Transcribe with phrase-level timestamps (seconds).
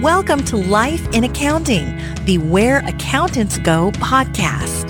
[0.00, 4.88] Welcome to Life in Accounting, the Where Accountants Go podcast.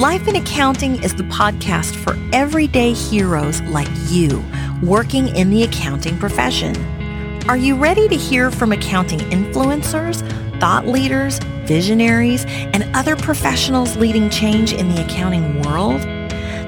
[0.00, 4.44] Life in Accounting is the podcast for everyday heroes like you
[4.82, 6.76] working in the accounting profession.
[7.48, 10.28] Are you ready to hear from accounting influencers,
[10.58, 11.38] thought leaders,
[11.68, 16.00] visionaries, and other professionals leading change in the accounting world?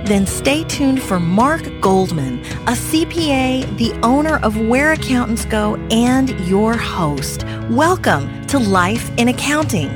[0.04, 6.38] Then stay tuned for Mark Goldman, a CPA, the owner of Where Accountants Go, and
[6.40, 7.44] your host.
[7.70, 9.88] Welcome to Life in Accounting.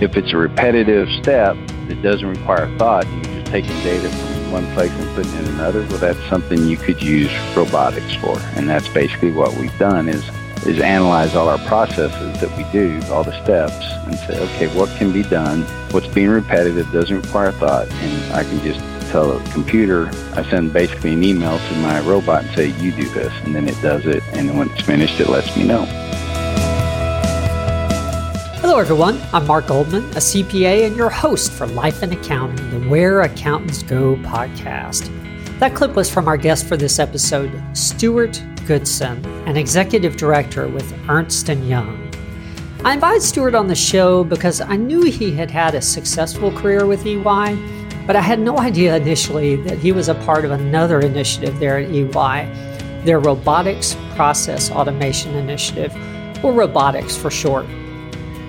[0.00, 1.56] If it's a repetitive step
[1.88, 5.54] that doesn't require thought, you just taking data from one place and putting it in
[5.54, 8.38] another, well, that's something you could use robotics for.
[8.56, 10.28] And that's basically what we've done is
[10.66, 14.88] is analyze all our processes that we do, all the steps, and say, okay, what
[14.96, 15.62] can be done?
[15.90, 20.72] What's being repetitive doesn't require thought, and I can just tell the computer, I send
[20.72, 24.06] basically an email to my robot and say, you do this, and then it does
[24.06, 25.84] it, and when it's finished, it lets me know.
[28.60, 29.20] Hello, everyone.
[29.32, 33.82] I'm Mark Goldman, a CPA and your host for Life in Accounting, the Where Accountants
[33.82, 35.10] Go podcast.
[35.58, 40.92] That clip was from our guest for this episode, Stuart Goodson, an executive director with
[41.08, 42.10] Ernst & Young.
[42.84, 46.86] I invited Stuart on the show because I knew he had had a successful career
[46.86, 47.56] with EY,
[48.06, 51.78] but I had no idea initially that he was a part of another initiative there
[51.78, 55.94] at EY, their Robotics Process Automation Initiative,
[56.44, 57.66] or robotics for short.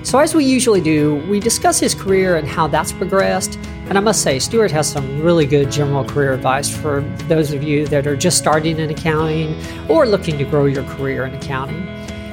[0.04, 3.58] So, as we usually do, we discuss his career and how that's progressed
[3.90, 7.64] and I must say, Stuart has some really good general career advice for those of
[7.64, 9.56] you that are just starting in accounting
[9.90, 11.86] or looking to grow your career in accounting.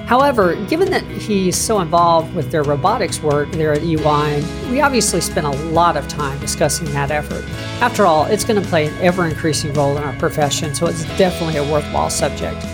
[0.06, 5.21] However, given that he's so involved with their robotics work there at EY, we obviously
[5.21, 7.45] spent a lot of time discussing that effort.
[7.81, 11.05] After all, it's going to play an ever increasing role in our profession, so it's
[11.17, 12.65] definitely a worthwhile subject.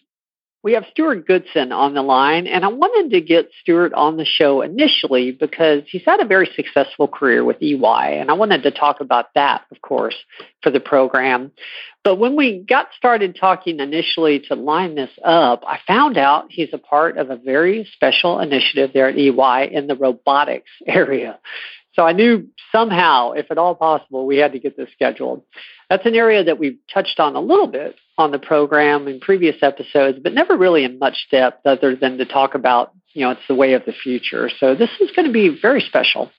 [0.62, 4.24] we have Stuart Goodson on the line, and I wanted to get Stuart on the
[4.24, 8.72] show initially because he's had a very successful career with EY, and I wanted to
[8.72, 10.16] talk about that, of course,
[10.62, 11.52] for the program.
[12.02, 16.72] But when we got started talking initially to line this up, I found out he's
[16.72, 21.38] a part of a very special initiative there at EY in the robotics area.
[21.98, 25.42] So I knew somehow, if at all possible, we had to get this scheduled.
[25.90, 29.56] That's an area that we've touched on a little bit on the program in previous
[29.62, 33.40] episodes, but never really in much depth other than to talk about, you know, it's
[33.48, 34.48] the way of the future.
[34.60, 36.30] So this is going to be very special.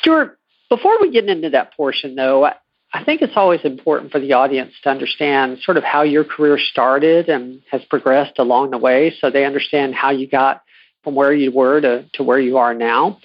[0.00, 4.32] Stuart, before we get into that portion, though, I think it's always important for the
[4.32, 9.14] audience to understand sort of how your career started and has progressed along the way
[9.20, 10.62] so they understand how you got
[11.04, 13.20] from where you were to, to where you are now.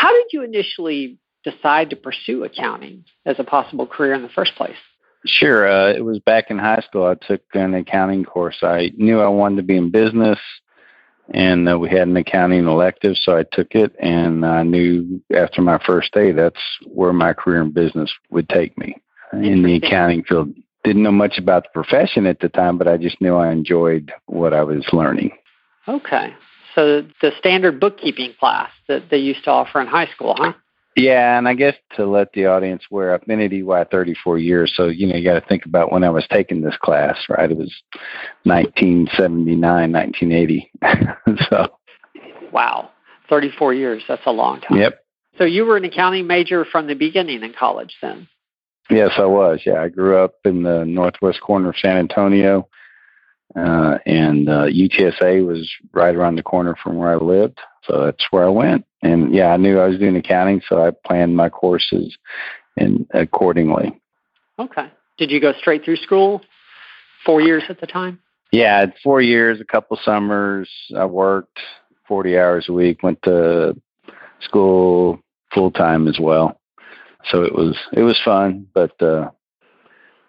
[0.00, 4.54] How did you initially decide to pursue accounting as a possible career in the first
[4.54, 4.78] place?
[5.26, 5.70] Sure.
[5.70, 7.04] Uh, it was back in high school.
[7.04, 8.56] I took an accounting course.
[8.62, 10.38] I knew I wanted to be in business,
[11.34, 13.94] and uh, we had an accounting elective, so I took it.
[14.00, 18.78] And I knew after my first day that's where my career in business would take
[18.78, 18.96] me
[19.34, 20.54] in the accounting field.
[20.82, 24.12] Didn't know much about the profession at the time, but I just knew I enjoyed
[24.24, 25.32] what I was learning.
[25.86, 26.32] Okay.
[26.80, 30.54] So the standard bookkeeping class that they used to offer in high school, huh?
[30.96, 34.72] Yeah, and I guess to let the audience aware, I've been at EY 34 years,
[34.74, 37.50] so you know you got to think about when I was taking this class, right?
[37.50, 37.70] It was
[38.44, 40.70] 1979, 1980.
[41.50, 41.68] so,
[42.50, 42.90] wow,
[43.28, 44.02] 34 years.
[44.08, 44.78] That's a long time.
[44.78, 45.04] Yep.
[45.36, 48.26] So you were an accounting major from the beginning in college, then?
[48.88, 49.60] Yes, I was.
[49.66, 52.66] Yeah, I grew up in the northwest corner of San Antonio.
[53.56, 58.26] Uh, and uh, UTSA was right around the corner from where I lived, so that's
[58.30, 58.84] where I went.
[59.02, 62.16] And yeah, I knew I was doing accounting, so I planned my courses
[62.76, 63.98] and accordingly.
[64.58, 64.90] Okay.
[65.18, 66.42] Did you go straight through school?
[67.24, 68.20] Four years at the time.
[68.52, 70.68] Yeah, four years, a couple summers.
[70.96, 71.58] I worked
[72.08, 73.02] forty hours a week.
[73.02, 73.76] Went to
[74.40, 75.20] school
[75.52, 76.58] full time as well.
[77.30, 79.30] So it was it was fun, but uh,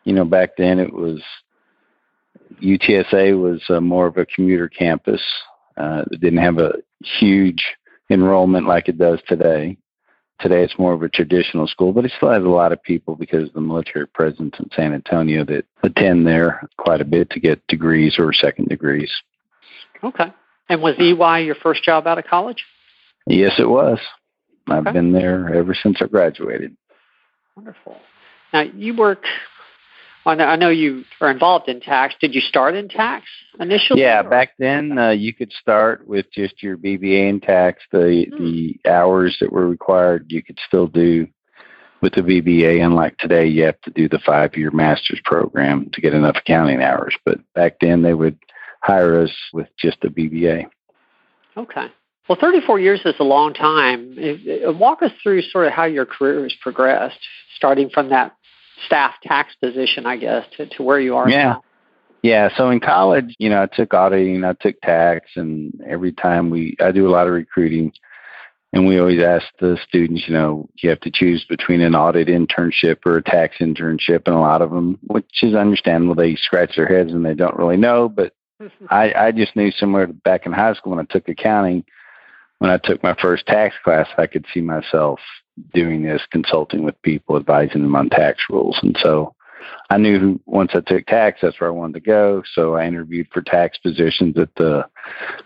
[0.04, 1.22] you know back then it was
[2.62, 5.22] UTSA was uh, more of a commuter campus.
[5.78, 6.74] Uh, it didn't have a
[7.20, 7.64] huge
[8.10, 9.78] enrollment like it does today.
[10.40, 13.16] Today it's more of a traditional school, but it still has a lot of people
[13.16, 17.40] because of the military presence in San Antonio that attend there quite a bit to
[17.40, 19.12] get degrees or second degrees.
[20.04, 20.34] Okay.
[20.68, 22.64] And was EY your first job out of college?
[23.28, 24.00] Yes, it was.
[24.68, 24.94] I've okay.
[24.94, 26.76] been there ever since I graduated.
[27.56, 27.98] Wonderful.
[28.54, 29.24] Now you work.
[30.26, 32.16] I know you are involved in tax.
[32.20, 33.26] Did you start in tax
[33.60, 34.02] initially?
[34.02, 34.30] Yeah, or?
[34.30, 37.84] back then uh, you could start with just your BBA in tax.
[37.92, 38.44] The hmm.
[38.44, 41.28] the hours that were required you could still do
[42.02, 42.84] with the BBA.
[42.84, 46.82] Unlike today, you have to do the five year master's program to get enough accounting
[46.82, 47.16] hours.
[47.26, 48.38] But back then they would
[48.84, 50.66] hire us with just a BBA.
[51.58, 51.88] Okay.
[52.30, 54.16] Well, 34 years is a long time.
[54.80, 57.20] Walk us through sort of how your career has progressed,
[57.56, 58.36] starting from that
[58.86, 61.44] staff tax position, I guess, to, to where you are yeah.
[61.44, 61.64] now.
[62.22, 62.50] Yeah.
[62.56, 66.76] So in college, you know, I took auditing, I took tax, and every time we,
[66.80, 67.92] I do a lot of recruiting,
[68.74, 72.28] and we always ask the students, you know, you have to choose between an audit
[72.28, 76.76] internship or a tax internship, and a lot of them, which is understandable, they scratch
[76.76, 78.08] their heads and they don't really know.
[78.08, 78.34] But
[78.90, 81.84] I, I just knew somewhere back in high school when I took accounting
[82.62, 85.20] when I took my first tax class, I could see myself
[85.74, 88.78] doing this, consulting with people, advising them on tax rules.
[88.84, 89.34] And so
[89.90, 92.44] I knew once I took tax, that's where I wanted to go.
[92.54, 94.86] So I interviewed for tax positions at the,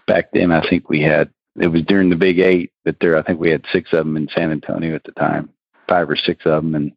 [0.08, 3.24] back then, I think we had, it was during the big eight, but there, I
[3.24, 5.50] think we had six of them in San Antonio at the time,
[5.88, 6.92] five or six of them, and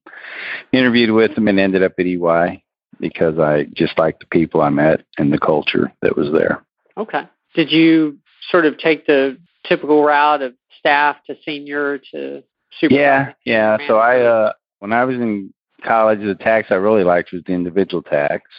[0.72, 2.64] interviewed with them and ended up at EY
[2.98, 6.64] because I just liked the people I met and the culture that was there.
[6.96, 7.22] Okay.
[7.54, 8.18] Did you
[8.50, 9.38] sort of take the
[9.68, 12.42] typical route of staff to senior to
[12.80, 12.94] super?
[12.94, 13.76] Yeah, yeah.
[13.86, 15.52] So I, uh, when I was in
[15.84, 18.50] college, the tax I really liked was the individual tax.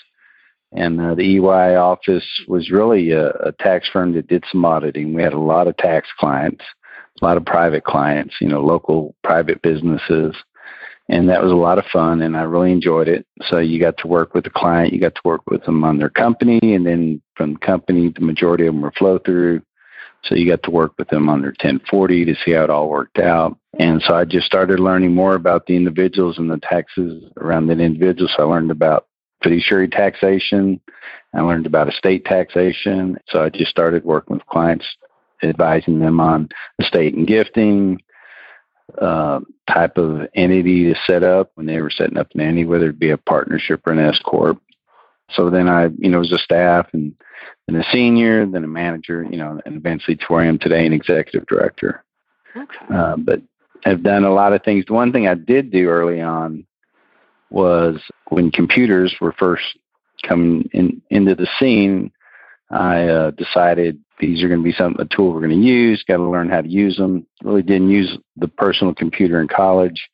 [0.72, 5.14] And uh, the EY office was really a, a tax firm that did some auditing.
[5.14, 6.64] We had a lot of tax clients,
[7.22, 10.36] a lot of private clients, you know, local private businesses.
[11.12, 13.26] And that was a lot of fun, and I really enjoyed it.
[13.48, 15.98] So you got to work with the client, you got to work with them on
[15.98, 19.64] their company, and then from the company, the majority of them were flow through
[20.24, 23.20] so you got to work with them under 1040 to see how it all worked
[23.20, 23.58] out.
[23.80, 27.74] And so I just started learning more about the individuals and the taxes around the
[27.74, 28.34] individuals.
[28.36, 29.08] So I learned about
[29.42, 30.82] fiduciary taxation.
[31.34, 33.18] I learned about estate taxation.
[33.30, 34.86] So I just started working with clients,
[35.44, 36.50] advising them on
[36.80, 38.00] estate and gifting,
[39.00, 42.90] uh, type of entity to set up when they were setting up an entity, whether
[42.90, 44.60] it be a partnership or an S corp.
[45.36, 47.14] So then I, you know, was a staff and
[47.68, 50.86] then a senior, then a manager, you know, and eventually to where I am today,
[50.86, 52.04] an executive director.
[52.56, 52.94] Okay.
[52.94, 53.42] Uh, but
[53.86, 54.86] I've done a lot of things.
[54.88, 56.66] The one thing I did do early on
[57.50, 59.64] was when computers were first
[60.28, 62.12] coming in, into the scene,
[62.72, 66.04] I uh, decided these are going to be some a tool we're going to use.
[66.08, 67.26] Got to learn how to use them.
[67.44, 70.10] Really didn't use the personal computer in college,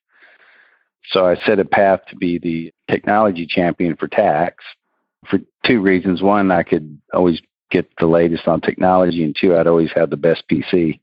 [1.10, 4.64] so I set a path to be the technology champion for tax
[5.30, 6.22] for two reasons.
[6.22, 7.42] One, I could always
[7.72, 11.00] get the latest on technology, and two, I'd always have the best PC.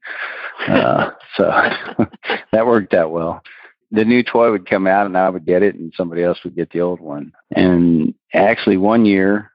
[0.67, 1.45] Uh, so
[2.53, 3.43] that worked out well.
[3.91, 6.57] The new toy would come out, and I would get it, and somebody else would
[6.57, 7.33] get the old one.
[7.55, 9.51] And actually, one year,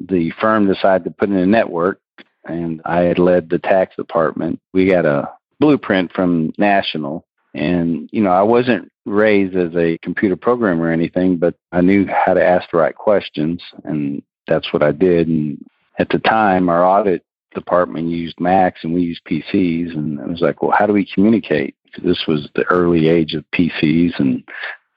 [0.00, 2.00] the firm decided to put in a network,
[2.44, 4.60] and I had led the tax department.
[4.72, 5.30] We got a
[5.60, 7.25] blueprint from National,
[7.56, 12.06] and you know, I wasn't raised as a computer programmer or anything, but I knew
[12.06, 15.28] how to ask the right questions, and that's what I did.
[15.28, 15.64] And
[15.98, 20.40] at the time, our audit department used Macs and we used PCs, and I was
[20.40, 21.74] like, well, how do we communicate?
[21.84, 24.44] Because this was the early age of PCs and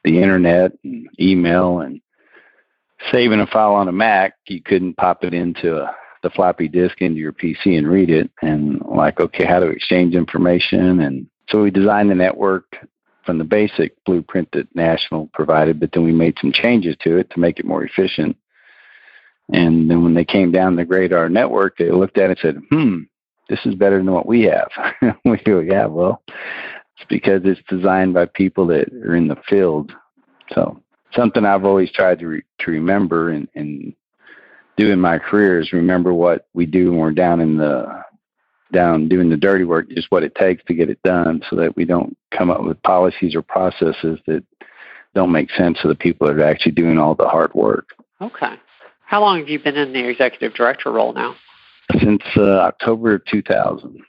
[0.04, 2.02] the internet and email and
[3.12, 7.02] saving a file on a Mac, you couldn't pop it into a, the floppy disk
[7.02, 8.30] into your PC and read it.
[8.42, 11.00] And like, okay, how to exchange information?
[11.00, 12.76] And so we designed the network
[13.26, 17.30] from the basic blueprint that National provided, but then we made some changes to it
[17.32, 18.38] to make it more efficient.
[19.52, 22.56] And then when they came down to grade our network, they looked at it and
[22.56, 23.00] said, hmm,
[23.50, 24.70] this is better than what we have.
[25.26, 29.92] we go, yeah, well, it's because it's designed by people that are in the field.
[30.54, 30.82] So
[31.14, 33.94] something I've always tried to, re- to remember and, and
[34.78, 38.04] do in my career is remember what we do when we're down in the
[38.72, 41.76] down doing the dirty work, just what it takes to get it done, so that
[41.76, 44.44] we don't come up with policies or processes that
[45.16, 47.90] don't make sense to the people that are actually doing all the hard work.
[48.22, 48.56] Okay.
[49.06, 51.36] How long have you been in the executive director role now?
[52.00, 54.02] Since uh, October of 2000.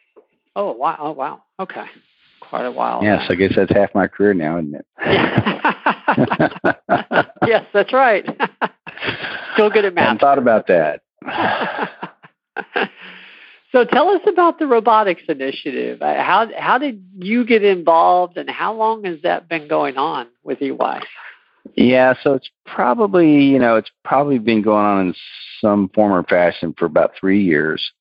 [0.56, 0.96] Oh wow!
[0.98, 1.42] Oh wow!
[1.58, 1.86] Okay,
[2.40, 3.02] quite a while.
[3.02, 4.84] Yes, I guess that's half my career now, isn't it?
[7.46, 8.26] yes, that's right.
[9.54, 10.16] Still good at math.
[10.16, 11.00] I thought about that.
[13.72, 16.02] so tell us about the robotics initiative.
[16.02, 20.26] Uh, how how did you get involved, and how long has that been going on
[20.42, 21.00] with EY?
[21.76, 25.14] Yeah, so it's probably you know it's probably been going on in
[25.60, 27.92] some form or fashion for about three years.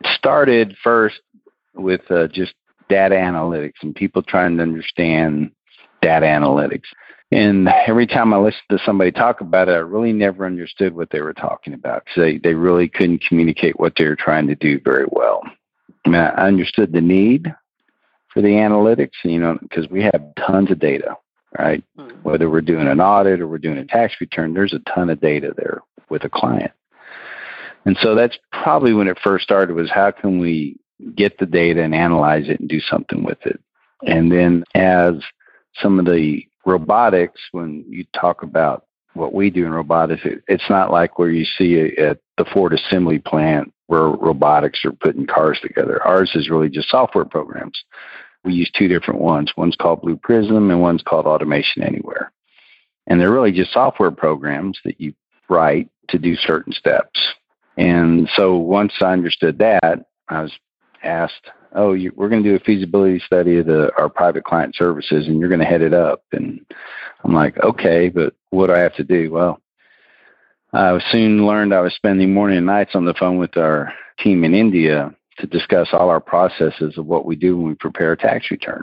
[0.00, 1.20] It started first
[1.74, 2.54] with uh, just
[2.88, 5.50] data analytics and people trying to understand
[6.08, 6.86] data analytics.
[7.30, 11.10] And every time I listened to somebody talk about it, I really never understood what
[11.10, 14.54] they were talking about because they, they really couldn't communicate what they were trying to
[14.54, 15.42] do very well.
[16.06, 17.52] I mean, I understood the need
[18.32, 21.16] for the analytics, you know, because we have tons of data,
[21.58, 21.84] right?
[21.98, 22.22] Mm-hmm.
[22.22, 25.20] Whether we're doing an audit or we're doing a tax return, there's a ton of
[25.20, 26.72] data there with a client.
[27.84, 30.78] And so that's probably when it first started was how can we
[31.14, 33.60] get the data and analyze it and do something with it.
[34.06, 35.14] And then as
[35.74, 38.84] some of the robotics, when you talk about
[39.14, 42.72] what we do in robotics, it, it's not like where you see at the Ford
[42.72, 46.02] assembly plant where robotics are putting cars together.
[46.06, 47.82] Ours is really just software programs.
[48.44, 49.52] We use two different ones.
[49.56, 52.32] One's called Blue Prism and one's called Automation Anywhere.
[53.06, 55.14] And they're really just software programs that you
[55.48, 57.18] write to do certain steps.
[57.78, 60.52] And so once I understood that, I was
[61.02, 64.74] asked, "Oh, you, we're going to do a feasibility study of the, our private client
[64.76, 66.60] services, and you're going to head it up." And
[67.24, 69.60] I'm like, "Okay, but what do I have to do?" Well,
[70.72, 74.44] I soon learned I was spending morning and nights on the phone with our team
[74.44, 78.16] in India to discuss all our processes of what we do when we prepare a
[78.16, 78.82] tax return.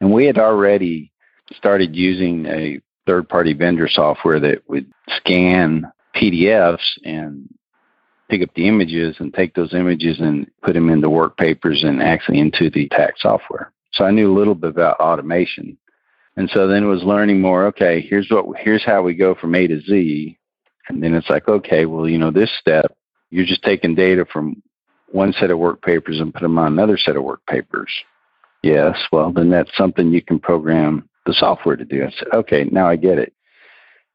[0.00, 1.10] And we had already
[1.52, 7.48] started using a third party vendor software that would scan PDFs and
[8.28, 12.02] pick up the images and take those images and put them into work papers and
[12.02, 13.72] actually into the tax software.
[13.92, 15.76] So I knew a little bit about automation.
[16.36, 19.54] And so then it was learning more, okay, here's what here's how we go from
[19.54, 20.38] A to Z.
[20.88, 22.96] And then it's like, okay, well, you know, this step,
[23.30, 24.62] you're just taking data from
[25.10, 27.90] one set of work papers and put them on another set of work papers.
[28.62, 32.04] Yes, well, then that's something you can program the software to do.
[32.04, 33.32] I said, okay, now I get it.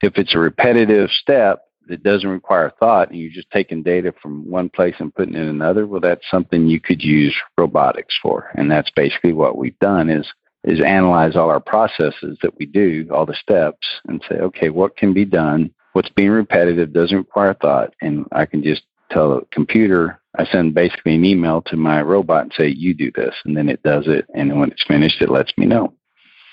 [0.02, 4.50] If it's a repetitive step, that doesn't require thought and you're just taking data from
[4.50, 8.50] one place and putting it in another, well, that's something you could use robotics for.
[8.56, 10.26] And that's basically what we've done is
[10.64, 14.96] is analyze all our processes that we do, all the steps, and say, okay, what
[14.96, 15.72] can be done?
[15.94, 20.22] What's being repetitive doesn't require thought, and I can just tell the computer.
[20.38, 23.70] I send basically an email to my robot and say, you do this, and then
[23.70, 25.94] it does it, and when it's finished, it lets me know.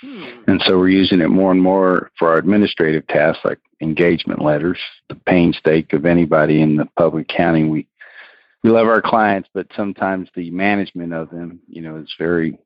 [0.01, 0.43] Hmm.
[0.47, 4.79] And so we're using it more and more for our administrative tasks like engagement letters,
[5.09, 7.69] the painstake of anybody in the public accounting.
[7.69, 7.87] We
[8.65, 12.59] we love our clients, but sometimes the management of them, you know, is very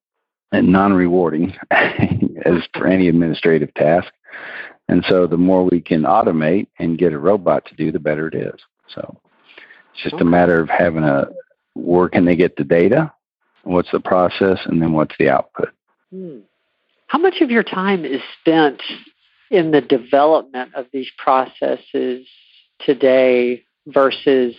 [0.52, 4.12] non-rewarding as for any administrative task.
[4.88, 8.26] And so the more we can automate and get a robot to do, the better
[8.28, 8.58] it is.
[8.88, 9.20] So
[9.92, 11.26] it's just a matter of having a
[11.74, 13.12] where can they get the data,
[13.64, 15.70] what's the process, and then what's the output.
[16.10, 16.40] Hmm.
[17.12, 18.82] How much of your time is spent
[19.50, 22.26] in the development of these processes
[22.80, 24.54] today versus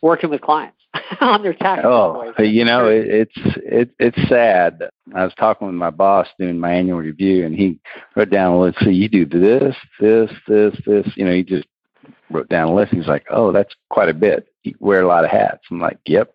[0.00, 0.78] working with clients
[1.20, 1.82] on their tax?
[1.84, 4.80] Oh, you know, it, it's it, it's sad.
[5.12, 7.80] I was talking with my boss doing my annual review, and he
[8.14, 11.66] wrote down, "Let's see, you do this, this, this, this." You know, he just
[12.30, 12.92] wrote down a list.
[12.92, 14.46] He's like, "Oh, that's quite a bit.
[14.62, 16.32] You wear a lot of hats." I'm like, "Yep."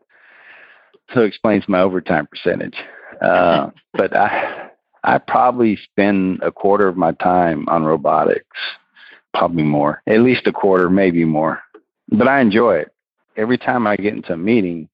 [1.13, 2.75] So it explains my overtime percentage.
[3.21, 4.62] Uh, but I
[5.03, 8.57] I probably spend a quarter of my time on robotics,
[9.33, 11.59] probably more, at least a quarter, maybe more.
[12.09, 12.93] But I enjoy it.
[13.35, 14.87] Every time I get into a meeting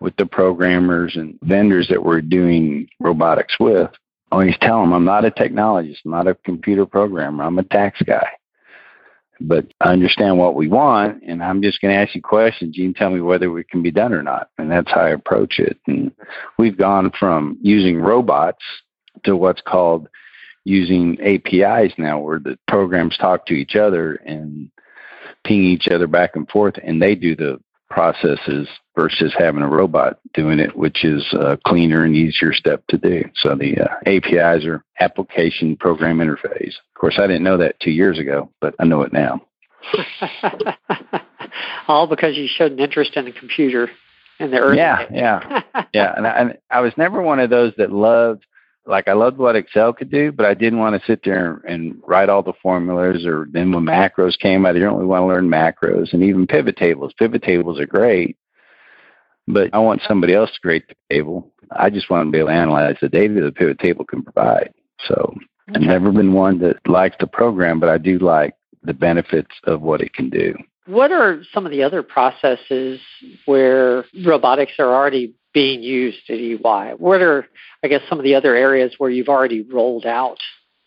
[0.00, 3.90] with the programmers and vendors that we're doing robotics with,
[4.30, 7.64] I always tell them I'm not a technologist, I'm not a computer programmer, I'm a
[7.64, 8.28] tax guy.
[9.40, 12.76] But I understand what we want, and I'm just going to ask you questions.
[12.76, 14.48] You can tell me whether it can be done or not.
[14.56, 15.78] And that's how I approach it.
[15.88, 16.12] And
[16.58, 18.62] we've gone from using robots
[19.24, 20.08] to what's called
[20.64, 24.70] using APIs now, where the programs talk to each other and
[25.44, 27.60] ping each other back and forth, and they do the
[27.90, 32.96] processes versus having a robot doing it, which is a cleaner and easier step to
[32.96, 33.22] do.
[33.36, 36.68] So the uh, APIs are application program interface.
[36.68, 39.42] Of course, I didn't know that two years ago, but I know it now.
[41.88, 43.90] All because you showed an interest in the computer
[44.38, 45.08] in the early yeah, days.
[45.12, 45.62] yeah,
[45.92, 46.14] yeah.
[46.16, 48.44] And I, and I was never one of those that loved
[48.86, 52.00] like I loved what Excel could do, but I didn't want to sit there and
[52.06, 53.24] write all the formulas.
[53.24, 56.46] Or then when macros came, out, I didn't really want to learn macros and even
[56.46, 57.14] pivot tables.
[57.18, 58.36] Pivot tables are great,
[59.46, 61.50] but I want somebody else to create the table.
[61.70, 64.72] I just want to be able to analyze the data the pivot table can provide.
[65.06, 65.34] So
[65.70, 65.76] okay.
[65.76, 69.80] I've never been one that likes the program, but I do like the benefits of
[69.80, 70.54] what it can do.
[70.86, 73.00] What are some of the other processes
[73.44, 76.94] where robotics are already being used at EY?
[76.96, 77.46] What are,
[77.82, 80.38] I guess, some of the other areas where you've already rolled out?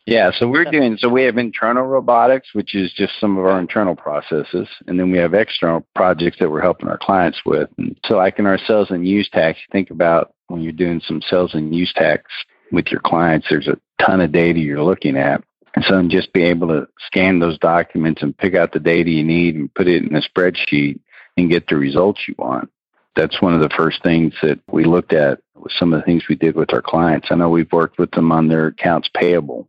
[0.05, 3.59] Yeah, so we're doing, so we have internal robotics, which is just some of our
[3.59, 4.67] internal processes.
[4.85, 7.69] And then we have external projects that we're helping our clients with.
[7.79, 11.21] And so, like in our sales and use tax, think about when you're doing some
[11.27, 12.31] sales and use tax
[12.71, 15.43] with your clients, there's a ton of data you're looking at.
[15.75, 19.23] And so just be able to scan those documents and pick out the data you
[19.23, 20.99] need and put it in a spreadsheet
[21.35, 22.69] and get the results you want.
[23.15, 26.23] That's one of the first things that we looked at with some of the things
[26.27, 27.27] we did with our clients.
[27.31, 29.67] I know we've worked with them on their accounts payable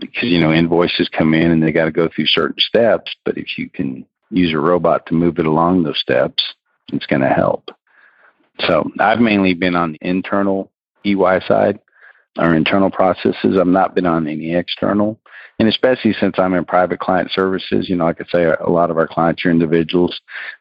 [0.00, 3.14] because, you know, invoices come in and they got to go through certain steps.
[3.24, 6.42] But if you can use a robot to move it along those steps,
[6.92, 7.70] it's going to help.
[8.60, 10.70] So I've mainly been on the internal
[11.04, 11.78] EY side,
[12.38, 13.56] our internal processes.
[13.58, 15.18] I've not been on any external.
[15.58, 18.98] And especially since I'm in private client services, you know, I say, a lot of
[18.98, 20.20] our clients are individuals,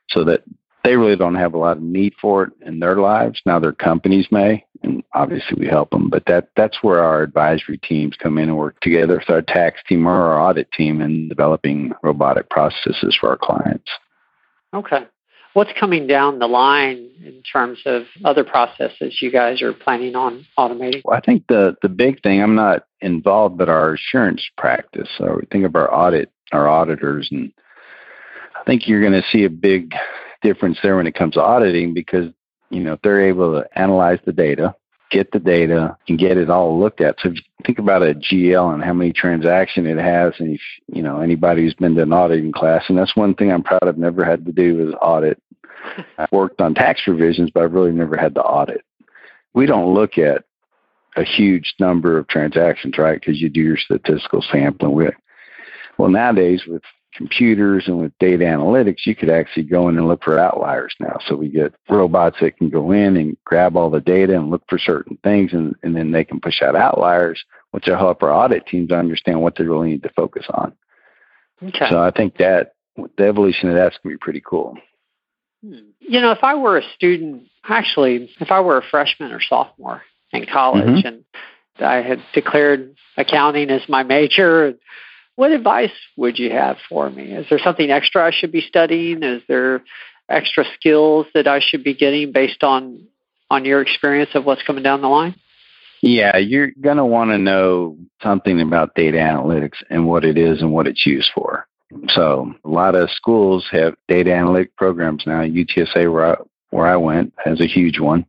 [0.10, 0.44] so that
[0.84, 3.42] they really don't have a lot of need for it in their lives.
[3.46, 7.78] Now their companies may, and obviously we help them, but that that's where our advisory
[7.78, 11.30] teams come in and work together with our tax team or our audit team in
[11.30, 13.90] developing robotic processes for our clients.
[14.74, 15.06] Okay.
[15.54, 20.48] What's coming down the line in terms of other processes you guys are planning on
[20.58, 21.02] automating?
[21.06, 25.08] Well, I think the the big thing I'm not involved, but our assurance practice.
[25.18, 27.54] So we think of our audit, our auditors, and
[28.60, 29.94] I think you're going to see a big
[30.44, 32.32] difference there when it comes to auditing because
[32.70, 34.76] you know they're able to analyze the data,
[35.10, 37.16] get the data, and get it all looked at.
[37.20, 40.62] So if you think about a GL and how many transactions it has, and if
[40.88, 43.88] you know anybody who's been to an auditing class, and that's one thing I'm proud
[43.88, 45.42] of never had to do is audit
[46.18, 48.84] I've worked on tax revisions, but I've really never had to audit.
[49.54, 50.44] We don't look at
[51.16, 53.20] a huge number of transactions, right?
[53.20, 54.94] Because you do your statistical sampling.
[54.94, 55.10] We,
[55.98, 56.82] well, nowadays with
[57.16, 61.18] computers and with data analytics, you could actually go in and look for outliers now.
[61.26, 64.64] So we get robots that can go in and grab all the data and look
[64.68, 68.32] for certain things, and, and then they can push out outliers, which will help our
[68.32, 70.74] audit teams understand what they really need to focus on.
[71.62, 71.90] Okay.
[71.90, 74.78] So I think that the evolution of that's going to be pretty cool.
[75.62, 80.02] You know, if I were a student, actually, if I were a freshman or sophomore
[80.32, 81.08] in college mm-hmm.
[81.08, 81.24] and
[81.80, 84.74] I had declared accounting as my major,
[85.36, 87.32] what advice would you have for me?
[87.32, 89.24] Is there something extra I should be studying?
[89.24, 89.84] Is there
[90.30, 93.08] extra skills that I should be getting based on
[93.50, 95.36] on your experience of what's coming down the line?
[96.02, 100.62] Yeah, you're going to want to know something about data analytics and what it is
[100.62, 101.66] and what it's used for.
[102.10, 105.42] So a lot of schools have data analytic programs now.
[105.42, 106.36] UTSA, where I,
[106.72, 108.26] where I went, has a huge one.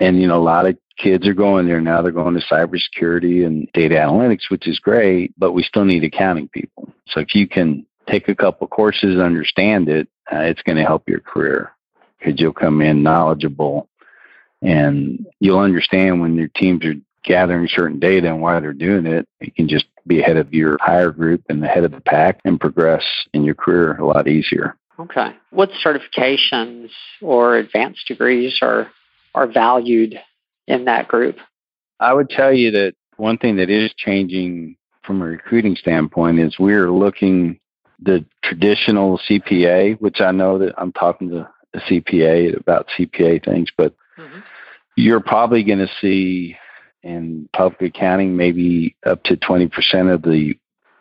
[0.00, 2.02] And, you know, a lot of kids are going there now.
[2.02, 6.48] They're going to cybersecurity and data analytics, which is great, but we still need accounting
[6.48, 6.90] people.
[7.06, 11.08] So if you can take a couple courses, understand it, uh, it's going to help
[11.08, 11.72] your career
[12.18, 13.88] because you'll come in knowledgeable
[14.62, 19.26] and you'll understand when your teams are gathering certain data and why they're doing it.
[19.40, 22.60] You can just be ahead of your higher group and ahead of the pack and
[22.60, 24.76] progress in your career a lot easier.
[24.98, 25.34] Okay.
[25.50, 26.90] What certifications
[27.22, 28.90] or advanced degrees are
[29.34, 30.18] are valued
[30.66, 31.36] in that group?
[31.98, 36.58] I would tell you that one thing that is changing from a recruiting standpoint is
[36.58, 37.60] we're looking
[38.02, 43.68] the traditional CPA, which I know that I'm talking to a CPA about CPA things,
[43.76, 44.40] but mm-hmm.
[44.96, 46.56] you're probably going to see
[47.02, 49.70] in public accounting, maybe up to 20%
[50.12, 50.54] of the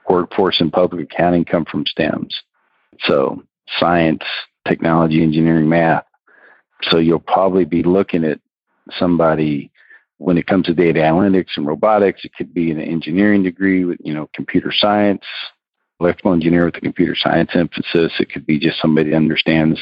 [0.09, 2.33] workforce in public accounting come from STEMs.
[3.01, 3.43] So
[3.77, 4.23] science,
[4.67, 6.05] technology, engineering, math.
[6.83, 8.39] So you'll probably be looking at
[8.97, 9.71] somebody
[10.17, 12.23] when it comes to data analytics and robotics.
[12.23, 15.23] It could be an engineering degree with, you know, computer science,
[15.99, 18.13] electrical engineer with a computer science emphasis.
[18.19, 19.79] It could be just somebody that understands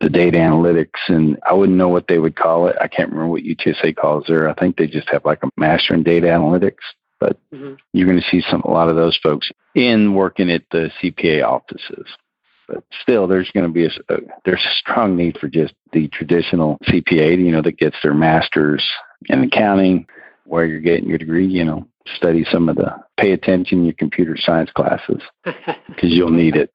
[0.00, 2.76] the data analytics, and I wouldn't know what they would call it.
[2.80, 4.48] I can't remember what UTSA calls there.
[4.48, 6.82] I think they just have like a master in data analytics.
[7.20, 7.74] But mm-hmm.
[7.92, 11.44] you're going to see some a lot of those folks in working at the CPA
[11.44, 12.06] offices.
[12.66, 16.08] But still, there's going to be a, a there's a strong need for just the
[16.08, 18.84] traditional CPA, you know, that gets their master's
[19.26, 20.06] in accounting,
[20.44, 21.46] where you're getting your degree.
[21.46, 26.30] You know, study some of the pay attention in your computer science classes because you'll
[26.30, 26.72] need it.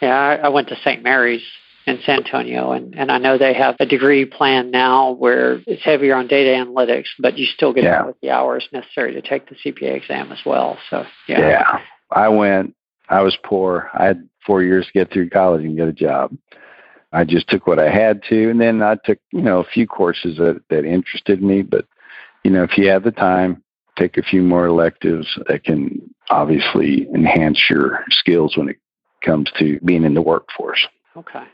[0.00, 1.02] Yeah, I, I went to St.
[1.02, 1.42] Mary's
[1.86, 5.84] in San Antonio, and, and I know they have a degree plan now where it's
[5.84, 8.10] heavier on data analytics, but you still get yeah.
[8.22, 10.78] the hours necessary to take the CPA exam as well.
[10.90, 11.78] So yeah, yeah.
[12.10, 12.74] I went.
[13.08, 13.90] I was poor.
[13.94, 16.36] I had four years to get through college and get a job.
[17.12, 19.86] I just took what I had to, and then I took you know a few
[19.86, 21.62] courses that that interested me.
[21.62, 21.86] But
[22.42, 23.62] you know, if you have the time,
[23.96, 28.76] take a few more electives that can obviously enhance your skills when it
[29.24, 30.86] comes to being in the workforce.
[31.16, 31.44] Okay.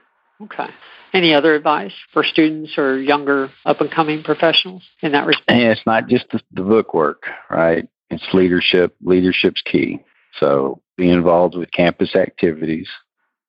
[0.42, 0.68] Okay.
[1.12, 5.50] Any other advice for students or younger up and coming professionals in that respect?
[5.50, 7.88] Yeah, it's not just the, the book work, right?
[8.10, 8.96] It's leadership.
[9.02, 10.00] Leadership's key.
[10.38, 12.88] So be involved with campus activities.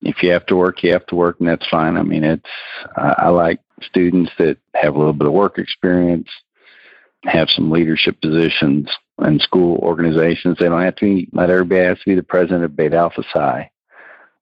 [0.02, 1.98] If you have to work, you have to work, and that's fine.
[1.98, 2.50] I mean, it's
[2.96, 6.30] I, I like students that have a little bit of work experience,
[7.26, 8.90] have some leadership positions
[9.24, 10.58] in school organizations.
[10.58, 11.30] They don't have to be.
[11.34, 13.70] Not everybody has to be the president of Beta Alpha Psi.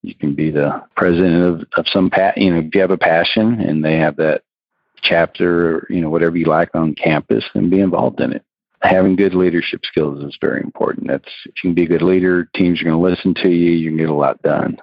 [0.01, 2.97] You can be the president of, of some, pa- you know, if you have a
[2.97, 4.43] passion and they have that
[5.01, 8.45] chapter, or, you know, whatever you like on campus, then be involved in it.
[8.81, 11.07] Having good leadership skills is very important.
[11.07, 13.71] That's if you can be a good leader, teams are going to listen to you.
[13.71, 14.77] You can get a lot done.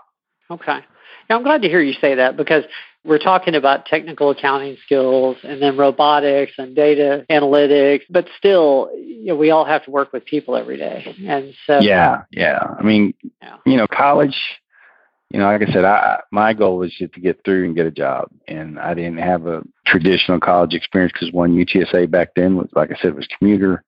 [0.50, 0.80] Okay.
[1.28, 2.64] Now, I'm glad to hear you say that because
[3.04, 9.26] we're talking about technical accounting skills and then robotics and data analytics, but still, you
[9.26, 11.14] know, we all have to work with people every day.
[11.26, 12.58] And so, yeah, yeah.
[12.78, 13.56] I mean, yeah.
[13.64, 14.36] you know, college
[15.30, 17.86] you know, like I said, I my goal was just to get through and get
[17.86, 22.56] a job, and I didn't have a traditional college experience because one UTSA back then
[22.56, 23.82] was, like I said, was commuter.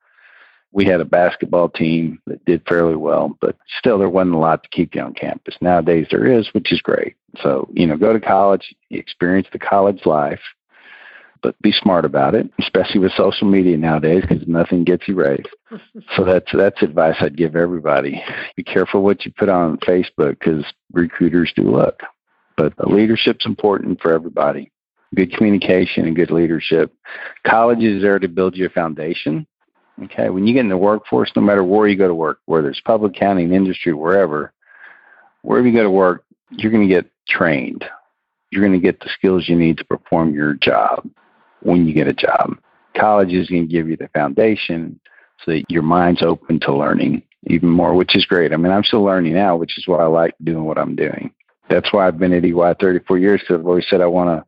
[0.73, 4.63] We had a basketball team that did fairly well, but still there wasn't a lot
[4.63, 5.57] to keep you on campus.
[5.61, 7.17] Nowadays there is, which is great.
[7.43, 10.41] So you know, go to college, experience the college life,
[11.43, 15.49] but be smart about it, especially with social media nowadays because nothing gets erased.
[16.17, 18.23] so that's that's advice I'd give everybody.
[18.57, 22.01] Be careful what you put on Facebook because recruiters do look.
[22.57, 24.73] But leadership's important for everybody.
[25.15, 26.93] Good communication and good leadership.
[27.47, 29.47] College is there to build your foundation.
[30.05, 32.71] Okay, when you get in the workforce, no matter where you go to work, whether
[32.71, 34.53] it's public accounting, industry, wherever,
[35.43, 37.85] wherever you go to work, you're going to get trained.
[38.51, 41.09] You're going to get the skills you need to perform your job
[41.63, 42.57] when you get a job.
[42.97, 44.99] College is going to give you the foundation
[45.45, 48.53] so that your mind's open to learning even more, which is great.
[48.53, 51.33] I mean, I'm still learning now, which is why I like doing what I'm doing.
[51.69, 54.47] That's why I've been at EY 34 years because I've always said I want to,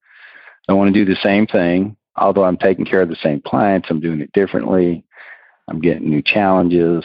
[0.69, 1.97] I want to do the same thing.
[2.17, 5.05] Although I'm taking care of the same clients, I'm doing it differently.
[5.71, 7.05] I'm getting new challenges,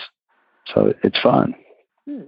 [0.74, 1.54] so it's fun.
[2.10, 2.22] Hmm.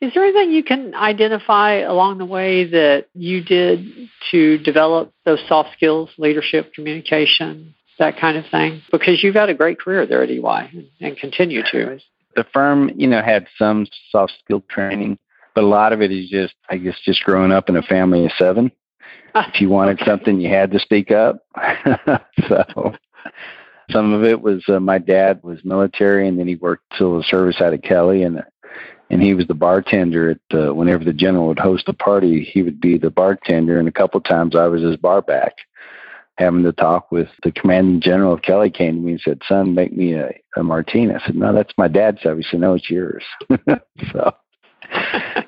[0.00, 5.40] Is there anything you can identify along the way that you did to develop those
[5.48, 8.82] soft skills, leadership, communication, that kind of thing?
[8.92, 11.98] Because you've had a great career there at EY and, continue to.
[12.36, 15.18] The firm, you know, had some soft skill training,
[15.54, 18.24] but a lot of it is just, I guess, just growing up in a family
[18.24, 18.72] of seven.
[19.34, 20.10] if you wanted okay.
[20.10, 21.44] something, you had to speak up.
[22.48, 22.94] so
[23.92, 27.60] some of it was uh, my dad was military, and then he worked civil service
[27.60, 28.42] out of Kelly, and
[29.10, 32.62] and he was the bartender at uh, whenever the general would host a party he
[32.62, 35.54] would be the bartender and a couple times i was his bar back
[36.38, 39.74] having to talk with the commanding general of kelly came to me and said son
[39.74, 41.12] make me a, a martini.
[41.12, 43.24] I said no that's my dad's he said no it's yours.
[44.12, 44.32] So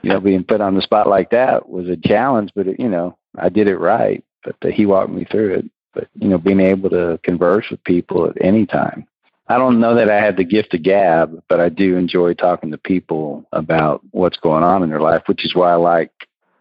[0.03, 2.89] you know being put on the spot like that was a challenge but it, you
[2.89, 6.61] know i did it right but he walked me through it but you know being
[6.61, 9.07] able to converse with people at any time
[9.49, 12.71] I don't know that I have the gift of gab, but I do enjoy talking
[12.71, 16.11] to people about what's going on in their life, which is why I like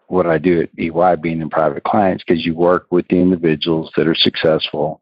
[0.07, 3.91] what I do at EY being in private clients because you work with the individuals
[3.95, 4.99] that are successful.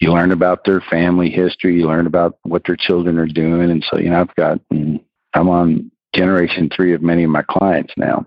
[0.00, 3.70] You learn about their family history, you learn about what their children are doing.
[3.70, 7.94] And so, you know, I've got, I'm on generation three of many of my clients
[7.96, 8.26] now.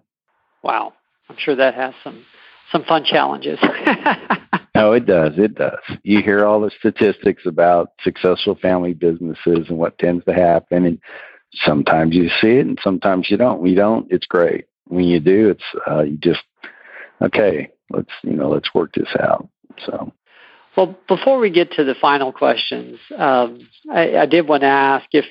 [0.63, 0.93] Wow.
[1.29, 2.25] I'm sure that has some,
[2.71, 3.60] some fun challenges.
[4.73, 5.34] No, it does.
[5.38, 5.79] It does.
[6.03, 10.99] You hear all the statistics about successful family businesses and what tends to happen, and
[11.53, 13.62] sometimes you see it, and sometimes you don't.
[13.62, 14.65] We don't, it's great.
[14.86, 16.43] When you do, it's uh, you just
[17.21, 17.69] okay.
[17.89, 19.49] Let's you know, let's work this out.
[19.86, 20.13] So.
[20.77, 25.05] Well, before we get to the final questions, um, I, I did want to ask
[25.12, 25.25] if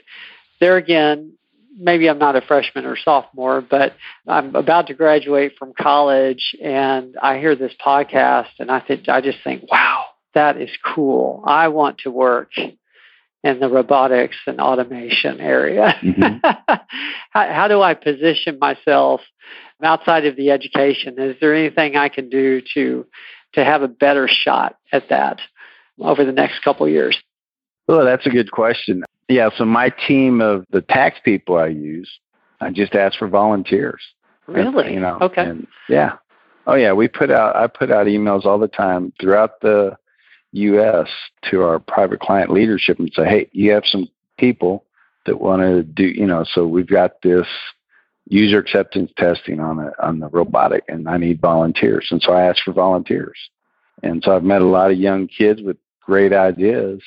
[0.61, 1.33] there again
[1.78, 3.94] maybe I'm not a freshman or sophomore, but
[4.26, 9.20] I'm about to graduate from college and I hear this podcast and I think I
[9.20, 11.42] just think, wow, that is cool.
[11.46, 12.50] I want to work
[13.42, 15.96] in the robotics and automation area.
[16.02, 16.38] Mm-hmm.
[17.30, 19.20] how, how do I position myself
[19.83, 21.14] outside of the education?
[21.18, 23.06] Is there anything I can do to
[23.54, 25.40] to have a better shot at that
[26.00, 27.18] over the next couple of years?
[27.88, 29.02] Well, that's a good question.
[29.31, 32.11] Yeah, so my team of the tax people I use,
[32.61, 34.03] I just ask for volunteers.
[34.49, 34.87] Really?
[34.87, 35.45] And, you know, okay.
[35.45, 36.14] And, yeah.
[36.66, 39.97] Oh yeah, we put out I put out emails all the time throughout the
[40.53, 41.09] US
[41.49, 44.85] to our private client leadership and say, "Hey, you have some people
[45.27, 47.47] that want to do, you know, so we've got this
[48.27, 52.43] user acceptance testing on it on the robotic and I need volunteers." And so I
[52.43, 53.38] asked for volunteers.
[54.03, 57.01] And so I've met a lot of young kids with great ideas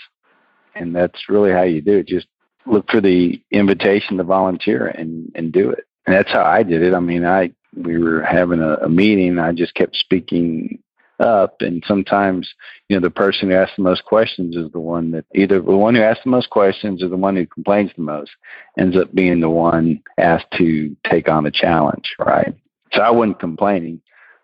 [0.76, 2.08] and that's really how you do it.
[2.08, 2.28] Just
[2.66, 5.86] look for the invitation to volunteer and and do it.
[6.06, 6.94] And that's how I did it.
[6.94, 9.40] I mean, I we were having a, a meeting.
[9.40, 10.80] I just kept speaking
[11.20, 12.54] up, and sometimes
[12.90, 15.78] you know the person who asks the most questions is the one that either the
[15.78, 18.32] one who asks the most questions or the one who complains the most
[18.78, 22.54] ends up being the one asked to take on the challenge, right?
[22.92, 24.02] So I wasn't complaining,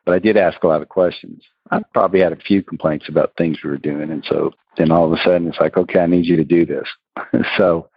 [0.10, 1.44] but I did ask a lot of questions.
[1.70, 5.06] I probably had a few complaints about things we were doing, and so then all
[5.06, 6.88] of a sudden it's like, okay, I need you to do this.
[7.58, 7.90] so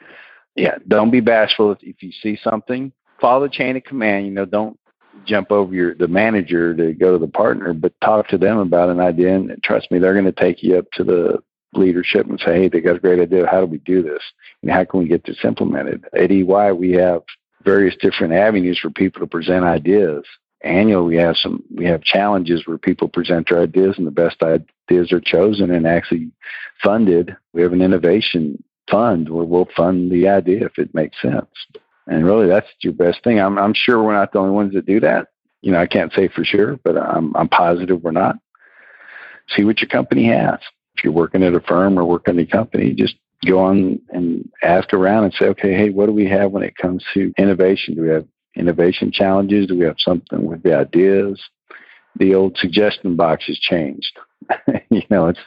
[0.55, 2.92] yeah, don't be bashful if, if you see something.
[3.18, 4.27] Follow the chain of command.
[4.27, 4.79] You know, don't
[5.25, 8.90] jump over your the manager to go to the partner, but talk to them about
[8.90, 9.35] an idea.
[9.35, 11.38] And trust me, they're going to take you up to the
[11.72, 13.46] leadership and say, "Hey, they got a great idea.
[13.46, 14.22] How do we do this?
[14.61, 17.22] And how can we get this implemented?" At EY, we have
[17.64, 20.25] various different avenues for people to present ideas.
[20.64, 24.42] Annually, we have some we have challenges where people present their ideas, and the best
[24.42, 26.31] ideas are chosen and actually
[26.83, 27.37] funded.
[27.53, 31.48] We have an innovation fund where we'll fund the idea if it makes sense.
[32.07, 33.40] And really, that's your best thing.
[33.40, 35.29] I'm, I'm sure we're not the only ones that do that.
[35.62, 38.37] You know, I can't say for sure, but I'm, I'm positive we're not.
[39.48, 40.59] See what your company has.
[40.96, 43.14] If you're working at a firm or working at a company, just
[43.46, 46.77] go on and ask around and say, okay, hey, what do we have when it
[46.77, 47.94] comes to innovation?
[47.94, 49.66] Do we have innovation challenges?
[49.66, 51.42] Do we have something with the ideas?
[52.16, 54.18] The old suggestion box has changed.
[54.90, 55.40] you know, it's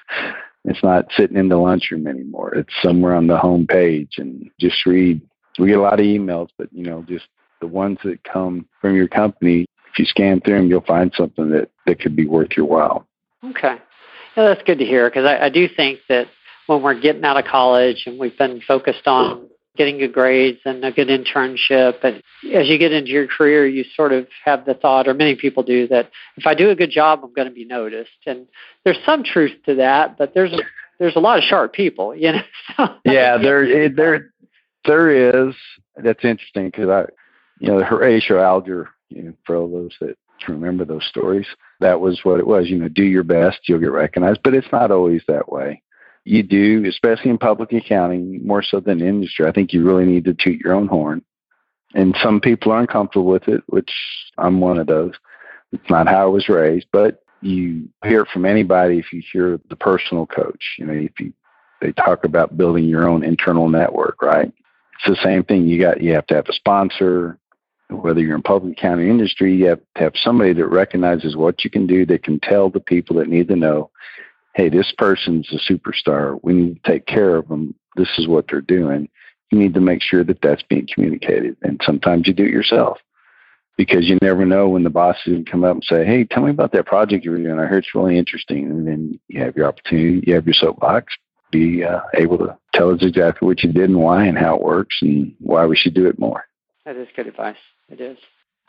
[0.63, 2.55] it's not sitting in the lunchroom anymore.
[2.55, 5.21] It's somewhere on the home page and just read.
[5.59, 7.27] We get a lot of emails, but you know, just
[7.61, 11.49] the ones that come from your company, if you scan through them, you'll find something
[11.51, 13.07] that, that could be worth your while.
[13.43, 13.75] Okay.
[14.35, 16.27] Yeah, that's good to hear because I, I do think that
[16.67, 20.83] when we're getting out of college and we've been focused on getting good grades and
[20.83, 22.03] a good internship.
[22.03, 22.21] And
[22.53, 25.63] as you get into your career, you sort of have the thought, or many people
[25.63, 28.11] do, that if I do a good job, I'm going to be noticed.
[28.25, 28.47] And
[28.83, 30.59] there's some truth to that, but there's a,
[30.99, 32.41] there's a lot of sharp people, you know.
[32.77, 34.31] so, yeah, there there
[34.85, 35.55] there is.
[35.97, 37.05] That's interesting because I,
[37.59, 40.15] you know, Horatio Alger, you know, for all those that
[40.47, 41.47] remember those stories,
[41.79, 42.67] that was what it was.
[42.67, 45.81] You know, do your best, you'll get recognized, but it's not always that way
[46.25, 49.47] you do, especially in public accounting, more so than industry.
[49.47, 51.23] I think you really need to toot your own horn.
[51.93, 53.91] And some people are uncomfortable with it, which
[54.37, 55.13] I'm one of those.
[55.71, 59.59] It's not how I was raised, but you hear it from anybody if you hear
[59.69, 60.75] the personal coach.
[60.79, 61.31] You know, if you
[61.81, 64.47] they talk about building your own internal network, right?
[64.47, 65.67] It's the same thing.
[65.67, 67.37] You got you have to have a sponsor.
[67.89, 71.69] Whether you're in public accounting industry, you have to have somebody that recognizes what you
[71.69, 73.91] can do, that can tell the people that need to know
[74.55, 76.39] hey, this person's a superstar.
[76.41, 77.75] We need to take care of them.
[77.95, 79.09] This is what they're doing.
[79.51, 81.57] You need to make sure that that's being communicated.
[81.61, 82.97] And sometimes you do it yourself
[83.77, 86.23] because you never know when the boss is going to come up and say, hey,
[86.23, 87.59] tell me about that project you were doing.
[87.59, 88.65] I heard it's really interesting.
[88.65, 91.13] And then you have your opportunity, you have your soapbox,
[91.51, 94.63] be uh, able to tell us exactly what you did and why and how it
[94.63, 96.45] works and why we should do it more.
[96.85, 97.57] That is good advice.
[97.89, 98.17] It is.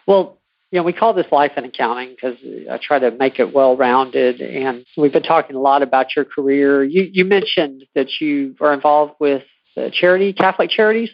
[0.07, 0.39] Well,
[0.71, 2.37] you know, we call this life in accounting because
[2.71, 4.41] I try to make it well rounded.
[4.41, 6.83] And we've been talking a lot about your career.
[6.83, 9.45] You, you mentioned that you are involved with
[9.93, 11.11] charity, Catholic Charities.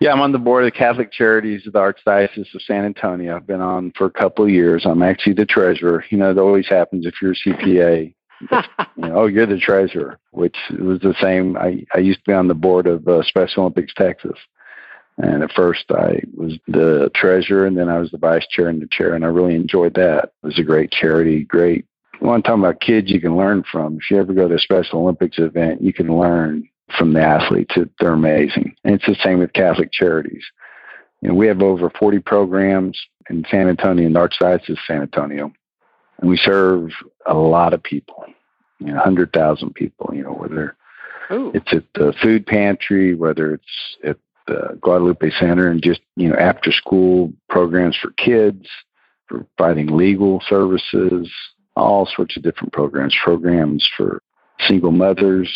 [0.00, 3.36] Yeah, I'm on the board of the Catholic Charities of the Archdiocese of San Antonio.
[3.36, 4.84] I've been on for a couple of years.
[4.84, 6.04] I'm actually the treasurer.
[6.10, 8.12] You know, it always happens if you're a CPA.
[8.50, 8.58] you
[8.96, 11.56] know, oh, you're the treasurer, which was the same.
[11.56, 14.36] I, I used to be on the board of uh, Special Olympics Texas.
[15.18, 18.80] And at first, I was the treasurer, and then I was the vice chair and
[18.80, 20.32] the chair, and I really enjoyed that.
[20.42, 21.84] It was a great charity, great.
[22.20, 23.96] One talking about kids you can learn from.
[23.96, 27.74] If you ever go to a Special Olympics event, you can learn from the athletes.
[28.00, 28.74] They're amazing.
[28.84, 30.44] And it's the same with Catholic charities.
[31.20, 32.98] You know, we have over 40 programs
[33.30, 35.52] in San Antonio, in the Archdiocese of San Antonio,
[36.18, 36.90] and we serve
[37.26, 38.24] a lot of people.
[38.78, 40.10] You know, 100,000 people.
[40.12, 40.76] You know, whether
[41.30, 41.52] Ooh.
[41.54, 44.16] it's at the food pantry, whether it's at
[44.46, 48.66] the Guadalupe Center and just, you know, after school programs for kids,
[49.28, 51.30] providing legal services,
[51.76, 54.22] all sorts of different programs, programs for
[54.66, 55.52] single mothers.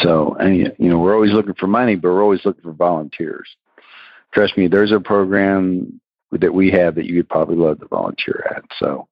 [0.00, 3.48] So, and, you know, we're always looking for money, but we're always looking for volunteers.
[4.32, 6.00] Trust me, there's a program
[6.32, 8.64] that we have that you would probably love to volunteer at.
[8.78, 9.06] So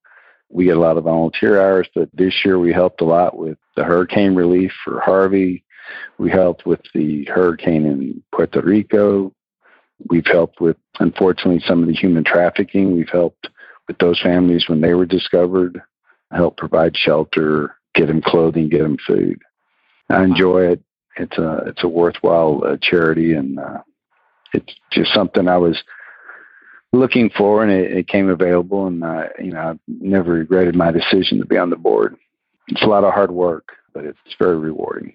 [0.49, 3.57] we get a lot of volunteer hours, but this year we helped a lot with
[3.75, 5.63] the hurricane relief for Harvey,
[6.17, 9.33] we helped with the hurricane in Puerto Rico.
[10.09, 12.95] We've helped with, unfortunately, some of the human trafficking.
[12.95, 13.49] We've helped
[13.87, 15.81] with those families when they were discovered,
[16.31, 19.41] help provide shelter, get them clothing, get them food.
[20.09, 20.83] I enjoy it.
[21.17, 23.81] It's a it's a worthwhile uh, charity, and uh,
[24.53, 25.81] it's just something I was
[26.93, 30.91] looking for, and it, it came available, and uh, you know I never regretted my
[30.91, 32.15] decision to be on the board.
[32.67, 35.13] It's a lot of hard work, but it's very rewarding.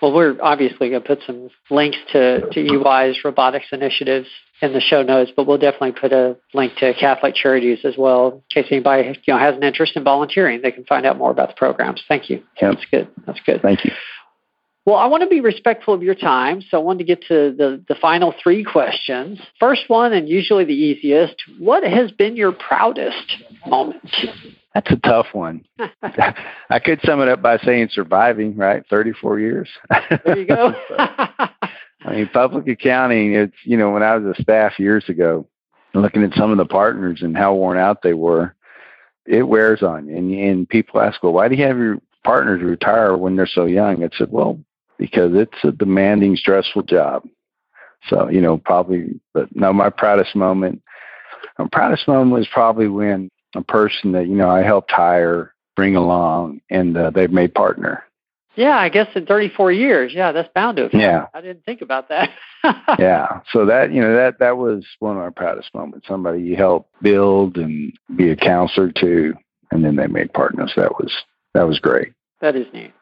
[0.00, 4.28] Well, we're obviously going to put some links to, to EY's robotics initiatives
[4.62, 8.32] in the show notes, but we'll definitely put a link to Catholic Charities as well
[8.32, 10.60] in case anybody you know has an interest in volunteering.
[10.62, 12.02] They can find out more about the programs.
[12.08, 12.42] Thank you.
[12.60, 12.74] Yep.
[12.74, 13.08] That's good.
[13.26, 13.62] That's good.
[13.62, 13.92] Thank you.
[14.84, 17.54] Well, I want to be respectful of your time, so I wanted to get to
[17.54, 19.38] the, the final three questions.
[19.60, 24.10] First one, and usually the easiest what has been your proudest moment?
[24.78, 25.64] That's a tough one.
[26.70, 28.84] I could sum it up by saying surviving, right?
[28.88, 29.68] 34 years.
[30.24, 30.72] There you go.
[30.98, 35.48] I mean, public accounting, it's, you know, when I was a staff years ago,
[35.94, 38.54] looking at some of the partners and how worn out they were,
[39.26, 40.16] it wears on you.
[40.16, 43.64] And, and people ask, well, why do you have your partners retire when they're so
[43.64, 44.04] young?
[44.04, 44.60] I said, well,
[44.96, 47.24] because it's a demanding, stressful job.
[48.08, 50.82] So, you know, probably, but no, my proudest moment,
[51.58, 55.96] my proudest moment was probably when a person that, you know, I helped hire, bring
[55.96, 58.04] along, and uh, they've made partner.
[58.56, 60.12] yeah, I guess in 34 years.
[60.14, 60.94] Yeah, that's bound to have.
[60.94, 61.26] Yeah.
[61.32, 62.30] I didn't think about that.
[62.98, 63.40] yeah.
[63.52, 66.08] So that, you know, that, that was one of our proudest moments.
[66.08, 69.34] Somebody you helped build and be a counselor to,
[69.70, 70.72] and then they made partners.
[70.76, 71.12] That was,
[71.54, 72.12] that was great.
[72.40, 72.92] That is neat.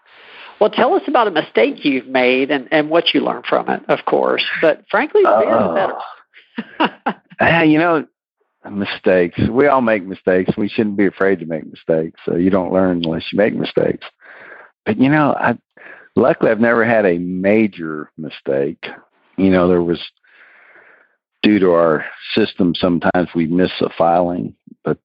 [0.60, 3.82] Well, tell us about a mistake you've made and, and what you learned from it,
[3.88, 4.44] of course.
[4.62, 6.90] But frankly, the better.
[7.38, 8.06] Ah, you know,
[8.70, 9.38] mistakes.
[9.50, 10.56] We all make mistakes.
[10.56, 12.20] We shouldn't be afraid to make mistakes.
[12.24, 14.06] So you don't learn unless you make mistakes.
[14.84, 15.58] But you know, I
[16.14, 18.86] luckily I've never had a major mistake.
[19.36, 20.00] You know, there was
[21.42, 24.98] due to our system sometimes we miss a filing, but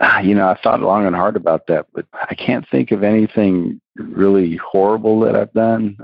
[0.00, 3.02] ah, you know, I thought long and hard about that, but I can't think of
[3.02, 5.96] anything really horrible that I've done.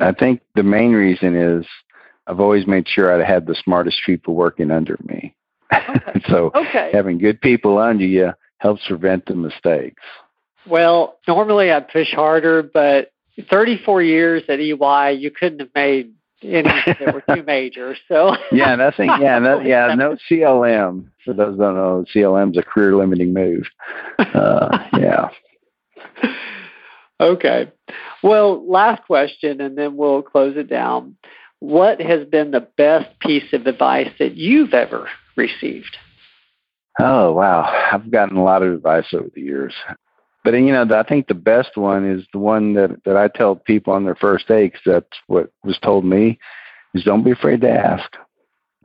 [0.00, 1.66] I think the main reason is
[2.26, 5.34] I've always made sure I had the smartest people working under me.
[5.88, 6.20] Okay.
[6.28, 6.90] so Okay.
[6.92, 10.02] having good people under you helps prevent the mistakes.
[10.66, 13.12] Well, normally I'd push harder, but
[13.50, 16.12] 34 years at EY, you couldn't have made
[16.42, 17.96] any that were too major.
[18.08, 19.08] So Yeah, nothing.
[19.20, 21.08] Yeah, no, yeah, no CLM.
[21.24, 23.66] For those who don't know, CLM's a career limiting move.
[24.18, 25.28] Uh, yeah.
[27.20, 27.70] okay.
[28.22, 31.16] Well, last question, and then we'll close it down.
[31.60, 35.96] What has been the best piece of advice that you've ever received?
[36.98, 39.74] Oh wow, I've gotten a lot of advice over the years,
[40.44, 43.56] but you know, I think the best one is the one that that I tell
[43.56, 46.38] people on their first day, because that's what was told me,
[46.94, 48.10] is don't be afraid to ask.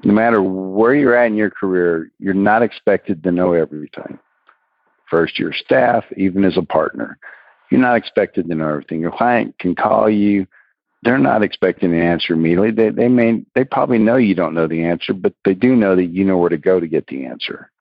[0.04, 4.18] No matter where you're at in your career, you're not expected to know everything.
[5.10, 7.18] First, year staff, even as a partner,
[7.70, 9.00] you're not expected to know everything.
[9.00, 10.48] Your client can call you
[11.04, 12.72] they're not expecting an answer immediately.
[12.72, 15.96] They they may they probably know you don't know the answer, but they do know
[15.96, 17.72] that you know where to go to get the answer.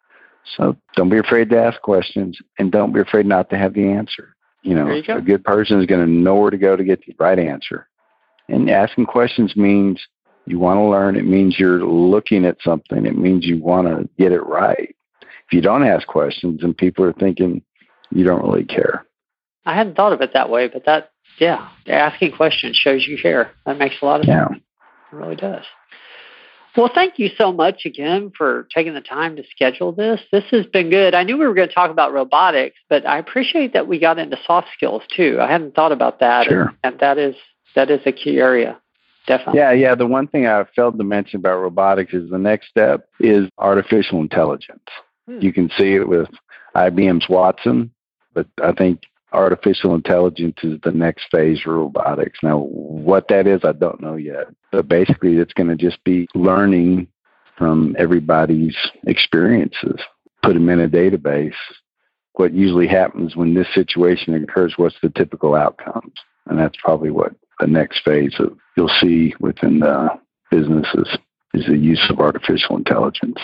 [0.56, 3.88] So don't be afraid to ask questions, and don't be afraid not to have the
[3.88, 4.34] answer.
[4.62, 5.16] You know, you go.
[5.16, 7.88] a good person is going to know where to go to get the right answer.
[8.48, 10.00] And asking questions means
[10.46, 11.16] you want to learn.
[11.16, 13.06] It means you're looking at something.
[13.06, 14.94] It means you want to get it right.
[15.22, 17.62] If you don't ask questions, and people are thinking
[18.10, 19.06] you don't really care.
[19.66, 23.50] I hadn't thought of it that way, but that, yeah, asking questions shows you care.
[23.66, 24.62] That makes a lot of sense.
[25.12, 25.64] It really does.
[26.76, 30.20] Well, thank you so much again for taking the time to schedule this.
[30.30, 31.14] This has been good.
[31.14, 34.18] I knew we were going to talk about robotics, but I appreciate that we got
[34.20, 35.38] into soft skills too.
[35.40, 36.72] I hadn't thought about that, Sure.
[36.84, 37.34] and that is
[37.74, 38.78] that is a key area,
[39.26, 39.58] definitely.
[39.58, 39.94] Yeah, yeah.
[39.96, 44.20] The one thing I failed to mention about robotics is the next step is artificial
[44.20, 44.86] intelligence.
[45.26, 45.40] Hmm.
[45.40, 46.28] You can see it with
[46.76, 47.90] IBM's Watson,
[48.32, 52.38] but I think artificial intelligence is the next phase for robotics.
[52.42, 54.46] Now, what that is, I don't know yet.
[54.72, 57.08] But basically, it's going to just be learning
[57.56, 58.76] from everybody's
[59.06, 60.00] experiences,
[60.42, 61.54] put them in a database.
[62.34, 66.14] What usually happens when this situation occurs, what's the typical outcomes?
[66.46, 70.08] And that's probably what the next phase of you'll see within the
[70.50, 71.18] businesses
[71.52, 73.38] is the use of artificial intelligence,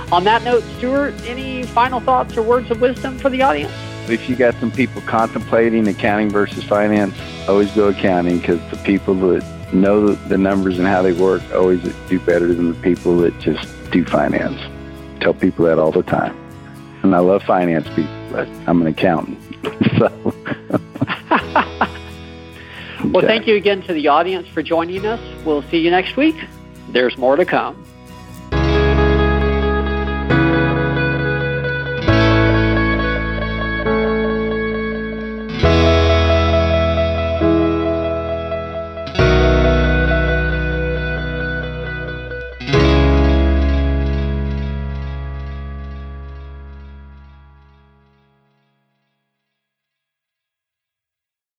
[0.10, 3.74] On that note, Stuart, any final thoughts or words of wisdom for the audience?
[4.10, 7.14] If you got some people contemplating accounting versus finance,
[7.50, 9.44] always go accounting because the people that
[9.74, 13.68] know the numbers and how they work always do better than the people that just
[13.92, 14.62] do finance.
[15.22, 16.38] Tell people that all the time.
[17.04, 19.38] And I love finance people, but I'm an accountant.
[19.98, 20.34] So.
[23.12, 25.20] well, thank you again to the audience for joining us.
[25.46, 26.36] We'll see you next week.
[26.90, 27.84] There's more to come.